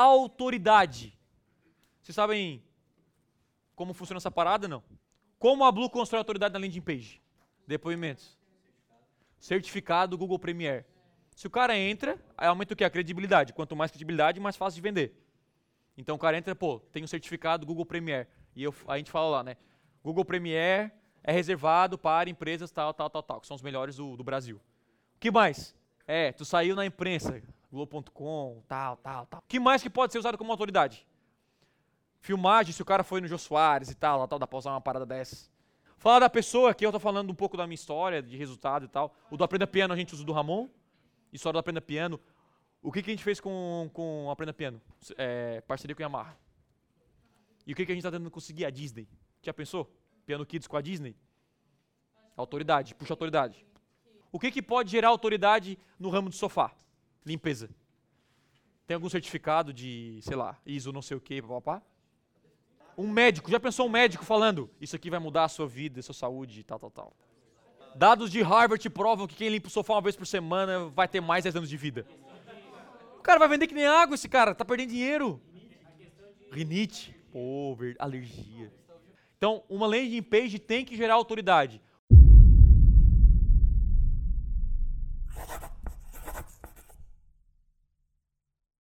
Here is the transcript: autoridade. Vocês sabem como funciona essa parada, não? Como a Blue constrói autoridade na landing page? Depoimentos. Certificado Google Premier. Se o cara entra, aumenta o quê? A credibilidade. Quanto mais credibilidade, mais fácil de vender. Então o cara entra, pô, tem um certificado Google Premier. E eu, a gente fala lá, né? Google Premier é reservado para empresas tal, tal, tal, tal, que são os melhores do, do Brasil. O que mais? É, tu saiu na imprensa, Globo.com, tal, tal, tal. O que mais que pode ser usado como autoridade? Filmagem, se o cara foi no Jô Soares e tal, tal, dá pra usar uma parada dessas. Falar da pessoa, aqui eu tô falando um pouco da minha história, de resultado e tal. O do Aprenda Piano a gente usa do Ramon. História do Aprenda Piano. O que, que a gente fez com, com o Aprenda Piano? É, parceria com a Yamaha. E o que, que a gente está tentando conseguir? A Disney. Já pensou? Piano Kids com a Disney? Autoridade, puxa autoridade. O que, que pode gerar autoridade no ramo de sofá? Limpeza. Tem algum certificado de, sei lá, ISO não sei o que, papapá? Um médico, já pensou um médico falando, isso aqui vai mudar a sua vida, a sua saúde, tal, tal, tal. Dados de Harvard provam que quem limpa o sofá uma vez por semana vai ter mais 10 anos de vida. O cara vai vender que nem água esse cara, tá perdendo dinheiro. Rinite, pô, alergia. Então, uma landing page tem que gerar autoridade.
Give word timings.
autoridade. 0.00 1.18
Vocês 2.02 2.14
sabem 2.14 2.62
como 3.74 3.92
funciona 3.94 4.18
essa 4.18 4.30
parada, 4.30 4.66
não? 4.66 4.82
Como 5.38 5.64
a 5.64 5.70
Blue 5.70 5.88
constrói 5.88 6.18
autoridade 6.18 6.52
na 6.52 6.58
landing 6.58 6.80
page? 6.80 7.22
Depoimentos. 7.66 8.36
Certificado 9.38 10.18
Google 10.18 10.38
Premier. 10.38 10.84
Se 11.36 11.46
o 11.46 11.50
cara 11.50 11.76
entra, 11.76 12.18
aumenta 12.36 12.74
o 12.74 12.76
quê? 12.76 12.82
A 12.82 12.90
credibilidade. 12.90 13.52
Quanto 13.52 13.76
mais 13.76 13.90
credibilidade, 13.90 14.40
mais 14.40 14.56
fácil 14.56 14.76
de 14.76 14.82
vender. 14.82 15.14
Então 15.96 16.16
o 16.16 16.18
cara 16.18 16.36
entra, 16.36 16.54
pô, 16.54 16.80
tem 16.92 17.04
um 17.04 17.06
certificado 17.06 17.66
Google 17.66 17.86
Premier. 17.86 18.28
E 18.56 18.62
eu, 18.62 18.74
a 18.88 18.98
gente 18.98 19.10
fala 19.10 19.28
lá, 19.28 19.44
né? 19.44 19.56
Google 20.02 20.24
Premier 20.24 20.92
é 21.22 21.32
reservado 21.32 21.98
para 21.98 22.30
empresas 22.30 22.70
tal, 22.70 22.94
tal, 22.94 23.10
tal, 23.10 23.22
tal, 23.22 23.40
que 23.40 23.46
são 23.46 23.54
os 23.54 23.62
melhores 23.62 23.96
do, 23.96 24.16
do 24.16 24.24
Brasil. 24.24 24.56
O 24.56 25.20
que 25.20 25.30
mais? 25.30 25.76
É, 26.06 26.32
tu 26.32 26.44
saiu 26.44 26.74
na 26.74 26.86
imprensa, 26.86 27.42
Globo.com, 27.70 28.62
tal, 28.66 28.96
tal, 28.96 29.26
tal. 29.26 29.40
O 29.40 29.48
que 29.48 29.60
mais 29.60 29.82
que 29.82 29.90
pode 29.90 30.12
ser 30.12 30.18
usado 30.18 30.38
como 30.38 30.50
autoridade? 30.50 31.06
Filmagem, 32.20 32.72
se 32.72 32.82
o 32.82 32.84
cara 32.84 33.04
foi 33.04 33.20
no 33.20 33.28
Jô 33.28 33.38
Soares 33.38 33.90
e 33.90 33.94
tal, 33.94 34.26
tal, 34.26 34.38
dá 34.38 34.46
pra 34.46 34.58
usar 34.58 34.70
uma 34.70 34.80
parada 34.80 35.04
dessas. 35.04 35.50
Falar 35.98 36.20
da 36.20 36.30
pessoa, 36.30 36.70
aqui 36.70 36.86
eu 36.86 36.92
tô 36.92 36.98
falando 36.98 37.30
um 37.30 37.34
pouco 37.34 37.56
da 37.56 37.66
minha 37.66 37.74
história, 37.74 38.22
de 38.22 38.36
resultado 38.36 38.84
e 38.84 38.88
tal. 38.88 39.14
O 39.30 39.36
do 39.36 39.44
Aprenda 39.44 39.66
Piano 39.66 39.92
a 39.92 39.96
gente 39.96 40.14
usa 40.14 40.24
do 40.24 40.32
Ramon. 40.32 40.68
História 41.32 41.54
do 41.54 41.58
Aprenda 41.58 41.80
Piano. 41.80 42.20
O 42.80 42.92
que, 42.92 43.02
que 43.02 43.10
a 43.10 43.12
gente 43.12 43.24
fez 43.24 43.40
com, 43.40 43.90
com 43.92 44.26
o 44.26 44.30
Aprenda 44.30 44.52
Piano? 44.54 44.80
É, 45.16 45.60
parceria 45.62 45.94
com 45.94 46.02
a 46.02 46.04
Yamaha. 46.04 46.36
E 47.66 47.72
o 47.72 47.76
que, 47.76 47.84
que 47.84 47.92
a 47.92 47.94
gente 47.94 48.02
está 48.02 48.10
tentando 48.10 48.30
conseguir? 48.30 48.64
A 48.64 48.70
Disney. 48.70 49.08
Já 49.42 49.52
pensou? 49.52 49.92
Piano 50.24 50.46
Kids 50.46 50.68
com 50.68 50.76
a 50.76 50.80
Disney? 50.80 51.16
Autoridade, 52.36 52.94
puxa 52.94 53.12
autoridade. 53.12 53.66
O 54.30 54.38
que, 54.38 54.50
que 54.50 54.62
pode 54.62 54.90
gerar 54.90 55.08
autoridade 55.08 55.78
no 55.98 56.08
ramo 56.08 56.30
de 56.30 56.36
sofá? 56.36 56.72
Limpeza. 57.28 57.68
Tem 58.86 58.94
algum 58.94 59.08
certificado 59.10 59.70
de, 59.70 60.18
sei 60.22 60.34
lá, 60.34 60.58
ISO 60.64 60.92
não 60.92 61.02
sei 61.02 61.14
o 61.14 61.20
que, 61.20 61.42
papapá? 61.42 61.82
Um 62.96 63.06
médico, 63.06 63.50
já 63.50 63.60
pensou 63.60 63.86
um 63.86 63.90
médico 63.90 64.24
falando, 64.24 64.70
isso 64.80 64.96
aqui 64.96 65.10
vai 65.10 65.20
mudar 65.20 65.44
a 65.44 65.48
sua 65.48 65.68
vida, 65.68 66.00
a 66.00 66.02
sua 66.02 66.14
saúde, 66.14 66.64
tal, 66.64 66.78
tal, 66.78 66.90
tal. 66.90 67.16
Dados 67.94 68.30
de 68.30 68.40
Harvard 68.40 68.88
provam 68.88 69.26
que 69.26 69.36
quem 69.36 69.50
limpa 69.50 69.68
o 69.68 69.70
sofá 69.70 69.92
uma 69.92 70.00
vez 70.00 70.16
por 70.16 70.26
semana 70.26 70.86
vai 70.88 71.06
ter 71.06 71.20
mais 71.20 71.44
10 71.44 71.56
anos 71.56 71.68
de 71.68 71.76
vida. 71.76 72.06
O 73.18 73.22
cara 73.22 73.38
vai 73.38 73.48
vender 73.48 73.66
que 73.66 73.74
nem 73.74 73.86
água 73.86 74.14
esse 74.14 74.28
cara, 74.28 74.54
tá 74.54 74.64
perdendo 74.64 74.88
dinheiro. 74.88 75.40
Rinite, 76.50 77.14
pô, 77.30 77.76
alergia. 77.98 78.72
Então, 79.36 79.62
uma 79.68 79.86
landing 79.86 80.22
page 80.22 80.58
tem 80.58 80.82
que 80.82 80.96
gerar 80.96 81.14
autoridade. 81.14 81.80